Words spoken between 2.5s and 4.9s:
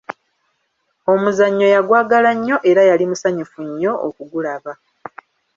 era yali musanyufu nnyo okugulaba!